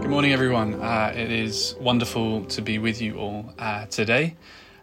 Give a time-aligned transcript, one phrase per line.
[0.00, 0.74] Good morning, everyone.
[0.74, 4.36] Uh, it is wonderful to be with you all uh, today.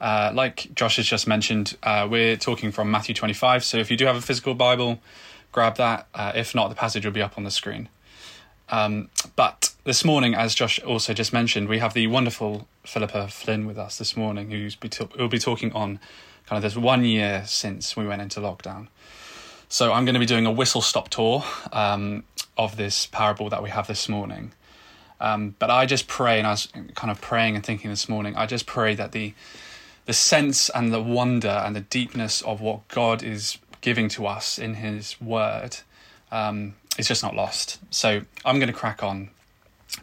[0.00, 3.64] Uh, like Josh has just mentioned, uh, we're talking from Matthew 25.
[3.64, 5.00] So if you do have a physical Bible,
[5.50, 6.06] grab that.
[6.14, 7.88] Uh, if not, the passage will be up on the screen.
[8.68, 13.66] Um, but this morning, as Josh also just mentioned, we have the wonderful Philippa Flynn
[13.66, 14.68] with us this morning, who
[15.18, 15.98] will be talking on
[16.46, 18.88] kind of this one year since we went into lockdown.
[19.68, 22.24] So I'm going to be doing a whistle stop tour um,
[22.56, 24.52] of this parable that we have this morning.
[25.20, 28.36] Um, but I just pray, and I was kind of praying and thinking this morning.
[28.36, 29.34] I just pray that the
[30.06, 34.58] the sense and the wonder and the deepness of what God is giving to us
[34.58, 35.76] in His Word
[36.32, 37.78] um, is just not lost.
[37.90, 39.28] So I'm going to crack on,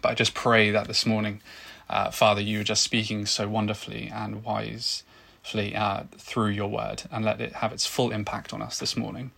[0.01, 1.41] but I just pray that this morning,
[1.89, 7.25] uh, Father, you are just speaking so wonderfully and wisely uh, through your Word, and
[7.25, 9.31] let it have its full impact on us this morning.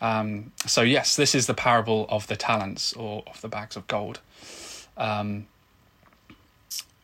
[0.00, 3.86] Um, so yes, this is the parable of the talents or of the bags of
[3.86, 4.20] gold.
[5.00, 5.46] Um,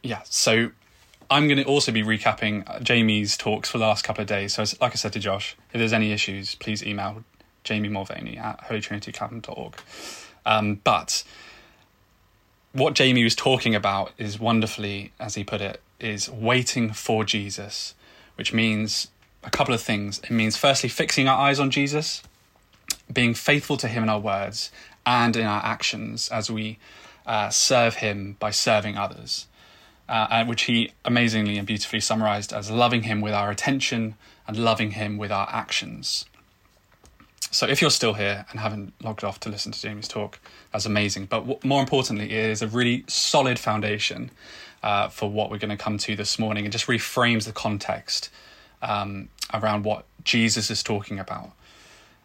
[0.03, 0.71] yeah, so
[1.31, 4.55] I'm going to also be recapping Jamie's talks for the last couple of days.
[4.55, 7.25] So, like I said to Josh, if there's any issues, please email
[7.65, 9.75] Jamie Mulvaney at holytrinityclapham.org.
[10.45, 11.25] Um, but
[12.73, 17.95] what Jamie was talking about is wonderfully, as he put it, is waiting for Jesus,
[18.37, 19.09] which means
[19.43, 20.21] a couple of things.
[20.21, 22.23] It means, firstly, fixing our eyes on Jesus,
[23.11, 24.71] being faithful to him in our words
[25.07, 26.79] and in our actions as we
[27.27, 29.47] uh, serve him by serving others,
[30.09, 34.15] uh, which he amazingly and beautifully summarized as loving him with our attention
[34.47, 36.25] and loving him with our actions.
[37.51, 40.39] So, if you're still here and haven't logged off to listen to Jamie's talk,
[40.73, 41.27] that's amazing.
[41.27, 44.31] But w- more importantly, it is a really solid foundation
[44.83, 48.31] uh, for what we're going to come to this morning and just reframes the context
[48.83, 51.53] um, around what Jesus is talking about.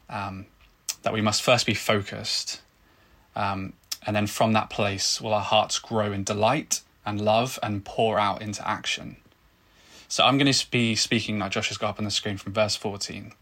[0.10, 0.48] Um,
[1.04, 2.62] that we must first be focused
[3.36, 3.74] um,
[4.06, 8.20] and then from that place will our hearts grow in delight and love and pour
[8.20, 9.18] out into action.
[10.08, 12.54] So I'm going to be speaking, now Josh has got up on the screen from
[12.54, 13.34] verse 14.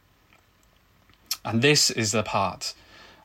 [1.43, 2.73] And this is the part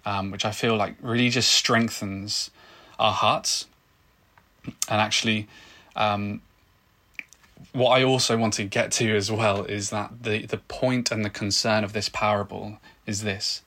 [0.06, 2.50] um, which I feel like really just strengthens
[2.98, 3.66] our hearts.
[4.88, 5.48] And actually,
[5.96, 6.40] um,
[7.72, 11.24] what I also want to get to as well is that the, the point and
[11.24, 13.62] the concern of this parable is this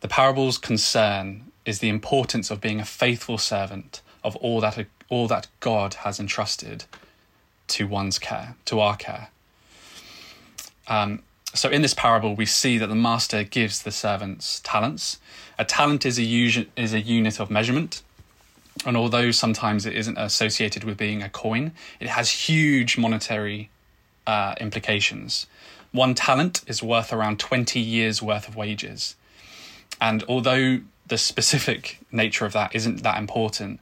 [0.00, 5.28] the parable's concern is the importance of being a faithful servant of all that all
[5.28, 6.84] that God has entrusted
[7.68, 9.28] to one's care, to our care.
[10.88, 11.22] Um,
[11.54, 15.18] so in this parable, we see that the master gives the servants talents.
[15.58, 18.02] A talent is a is a unit of measurement,
[18.86, 23.68] and although sometimes it isn't associated with being a coin, it has huge monetary
[24.26, 25.46] uh, implications.
[25.92, 29.14] One talent is worth around twenty years' worth of wages,
[30.00, 33.80] and although the specific nature of that isn't that important.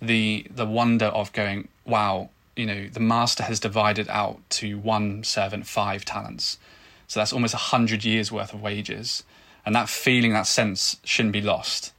[0.00, 5.24] The the wonder of going, wow, you know, the master has divided out to one
[5.24, 6.58] servant five talents.
[7.06, 9.24] So that's almost a hundred years worth of wages.
[9.66, 11.92] And that feeling, that sense shouldn't be lost.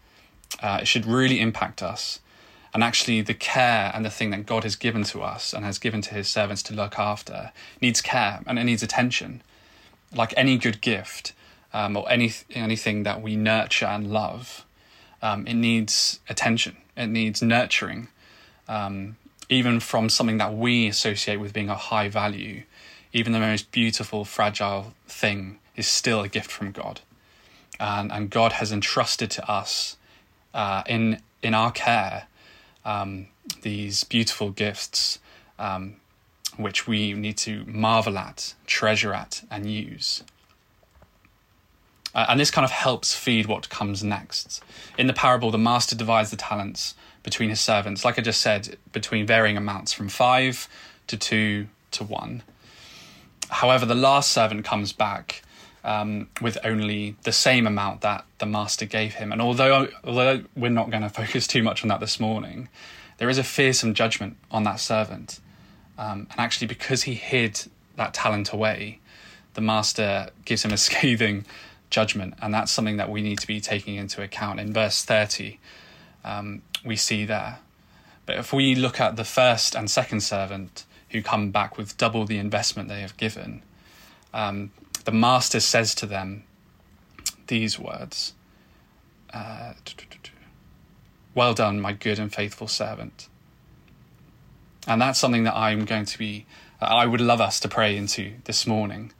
[0.61, 2.19] Uh, it should really impact us.
[2.73, 5.79] And actually, the care and the thing that God has given to us and has
[5.79, 9.41] given to his servants to look after needs care and it needs attention.
[10.13, 11.33] Like any good gift,
[11.75, 14.65] um, or any anything that we nurture and love,
[15.21, 16.77] um, it needs attention.
[16.95, 18.07] It needs nurturing,
[18.69, 19.17] um,
[19.49, 22.63] even from something that we associate with being a high value.
[23.11, 27.01] Even the most beautiful, fragile thing is still a gift from God,
[27.77, 29.97] and and God has entrusted to us
[30.53, 32.27] uh, in in our care
[32.85, 33.27] um,
[33.63, 35.19] these beautiful gifts,
[35.59, 35.97] um,
[36.55, 40.23] which we need to marvel at, treasure at, and use.
[42.15, 44.63] Uh, and this kind of helps feed what comes next.
[44.97, 48.77] In the parable, the master divides the talents between his servants, like I just said,
[48.93, 50.69] between varying amounts from five
[51.07, 52.43] to two to one.
[53.49, 55.43] However, the last servant comes back
[55.83, 59.31] um, with only the same amount that the master gave him.
[59.31, 62.69] And although, although we're not going to focus too much on that this morning,
[63.17, 65.39] there is a fearsome judgment on that servant.
[65.97, 67.61] Um, and actually, because he hid
[67.97, 68.99] that talent away,
[69.53, 71.45] the master gives him a scathing
[71.89, 74.59] judgment, and that's something that we need to be taking into account.
[74.59, 75.59] In verse 30,
[76.23, 77.59] um, we see there
[78.25, 82.25] But if we look at the first and second servant who come back with double
[82.25, 83.61] the investment they have given,
[84.33, 84.71] um,
[85.05, 86.43] the master says to them
[87.47, 88.33] these words
[89.33, 89.73] uh,
[91.35, 93.27] Well done, my good and faithful servant.
[94.87, 96.45] And that's something that I'm going to be,
[96.79, 99.11] I would love us to pray into this morning.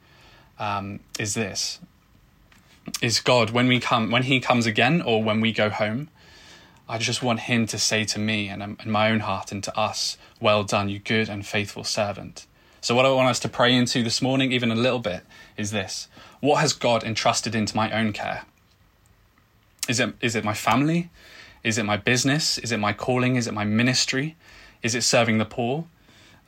[0.57, 1.79] Um, is this
[3.01, 6.09] is God when we come when He comes again or when we go home?
[6.87, 9.77] I just want Him to say to me and in my own heart and to
[9.77, 12.45] us, "Well done, you good and faithful servant."
[12.81, 15.23] So, what I want us to pray into this morning, even a little bit,
[15.57, 16.07] is this:
[16.39, 18.43] What has God entrusted into my own care?
[19.87, 21.09] Is it is it my family?
[21.63, 22.57] Is it my business?
[22.59, 23.35] Is it my calling?
[23.35, 24.35] Is it my ministry?
[24.83, 25.85] Is it serving the poor?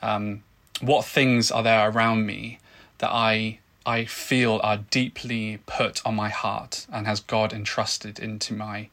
[0.00, 0.44] Um,
[0.80, 2.60] what things are there around me
[2.98, 3.58] that I
[3.88, 8.90] I feel are deeply put on my heart and has God entrusted into my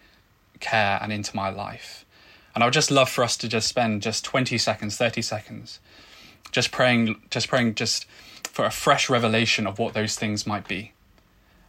[0.62, 2.06] care and into my life?
[2.53, 5.81] And I would just love for us to just spend just 20 seconds, 30 seconds,
[6.50, 8.06] just praying, just praying just
[8.45, 10.94] for a fresh revelation of what those things might be.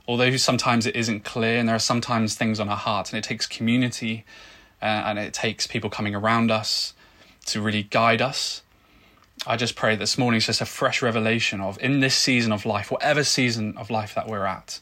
[0.06, 3.24] Although sometimes it isn't clear, and there are sometimes things on our heart, and it
[3.24, 4.24] takes community
[4.80, 6.94] uh, and it takes people coming around us
[7.46, 8.62] to really guide us.
[9.46, 12.66] I just pray this morning is just a fresh revelation of in this season of
[12.66, 14.80] life, whatever season of life that we're at,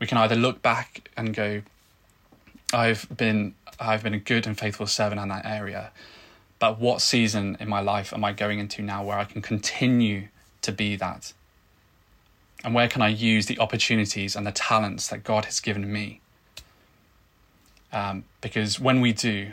[0.00, 1.62] we can either look back and go,
[2.72, 5.92] I've been I've been a good and faithful servant in that area.
[6.58, 10.28] But what season in my life am I going into now where I can continue
[10.62, 11.32] to be that?
[12.64, 16.20] And where can I use the opportunities and the talents that God has given me?
[17.92, 19.52] Um, because when we do,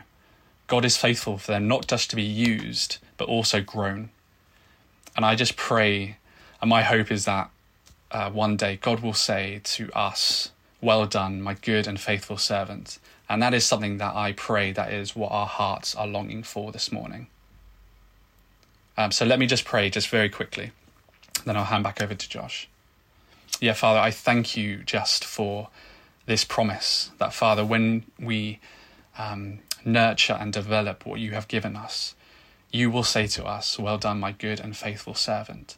[0.70, 4.12] God is faithful for them not just to be used, but also grown.
[5.16, 6.18] And I just pray,
[6.62, 7.50] and my hope is that
[8.12, 13.00] uh, one day God will say to us, Well done, my good and faithful servant.
[13.28, 16.72] And that is something that I pray that is what our hearts are longing for
[16.72, 17.28] this morning.
[18.96, 20.72] Um, so let me just pray just very quickly.
[21.46, 22.70] Then I'll hand back over to Josh.
[23.60, 25.70] Yeah, Father, I thank you just for
[26.28, 28.60] this promise that, Father, when we
[29.18, 32.16] um, nurture and develop what you have given us,
[32.72, 35.78] you will say to us, Well done, my good and faithful servant.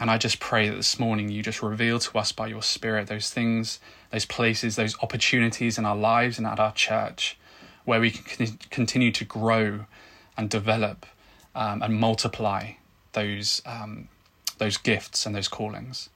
[0.00, 3.06] And I just pray that this morning you just reveal to us by your Spirit
[3.06, 3.78] those things,
[4.10, 7.38] those places, those opportunities in our lives and at our church
[7.84, 9.86] where we can continue to grow
[10.36, 11.06] and develop
[11.54, 12.72] um, and multiply
[13.12, 14.08] those, um,
[14.58, 16.08] those gifts and those callings.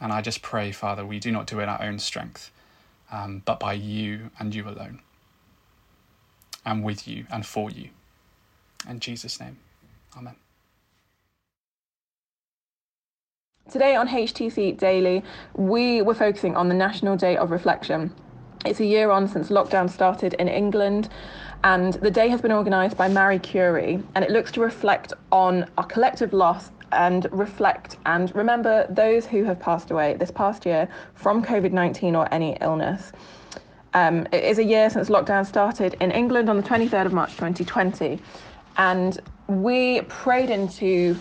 [0.00, 2.52] And I just pray, Father, we do not do it in our own strength,
[3.10, 5.00] um, but by you and you alone
[6.64, 7.90] and with you and for you.
[8.88, 9.58] In Jesus' name,
[10.16, 10.36] Amen.
[13.70, 15.22] Today on HTC Daily,
[15.54, 18.12] we were focusing on the National Day of Reflection.
[18.64, 21.08] It's a year on since lockdown started in England,
[21.62, 25.70] and the day has been organised by Marie Curie, and it looks to reflect on
[25.78, 30.88] our collective loss and reflect and remember those who have passed away this past year
[31.14, 33.12] from COVID 19 or any illness.
[33.94, 37.30] Um, it is a year since lockdown started in England on the 23rd of March
[37.32, 38.20] 2020.
[38.76, 41.16] And we prayed into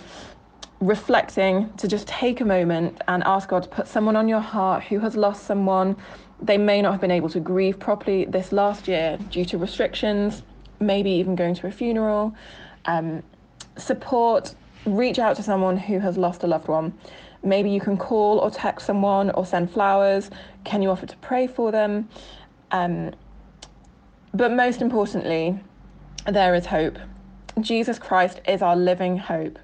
[0.81, 4.83] reflecting to just take a moment and ask God to put someone on your heart
[4.83, 5.95] who has lost someone.
[6.41, 10.43] They may not have been able to grieve properly this last year due to restrictions,
[10.79, 12.34] maybe even going to a funeral.
[12.86, 13.24] Um,
[13.77, 14.55] support,
[14.86, 16.93] reach out to someone who has lost a loved one.
[17.43, 20.29] Maybe you can call or text someone or send flowers.
[20.65, 22.10] Can you offer to pray for them?
[22.71, 23.11] Um,
[24.33, 25.59] but most importantly,
[26.27, 26.97] there is hope.
[27.61, 29.59] Jesus Christ is our living hope.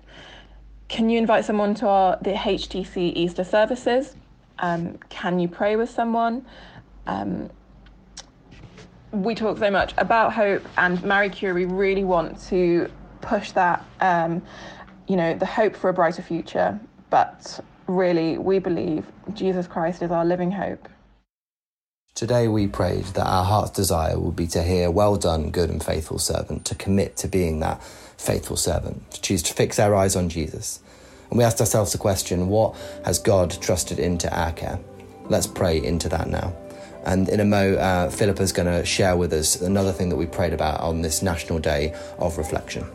[0.88, 4.16] Can you invite someone to our the HTC Easter services?
[4.60, 6.46] Um, can you pray with someone?
[7.08, 7.50] Um,
[9.12, 12.90] we talk so much about hope, and Marie Curie really want to
[13.22, 13.86] push that.
[14.02, 14.42] Um,
[15.08, 16.80] you know, the hope for a brighter future.
[17.10, 20.90] But really, we believe Jesus Christ is our living hope.
[22.16, 25.84] Today we prayed that our heart's desire would be to hear, Well done, good and
[25.84, 30.16] faithful servant, to commit to being that faithful servant, to choose to fix our eyes
[30.16, 30.80] on Jesus.
[31.30, 34.80] And we asked ourselves the question, What has God trusted into our care?
[35.26, 36.56] Let's pray into that now.
[37.04, 40.26] And in a mo, uh, Philippa's going to share with us another thing that we
[40.26, 42.86] prayed about on this National Day of Reflection.